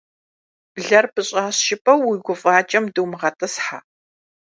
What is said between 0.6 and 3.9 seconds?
Блэр «пӀыщӀащ» жыпӀэу уи гуфӀакӀэм думыгъэтӀысхьэ.